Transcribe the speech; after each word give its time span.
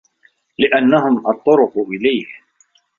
لِأَنَّهُمْ 0.59 1.27
الطُّرُقُ 1.27 1.73
إلَيْهِ 1.77 2.25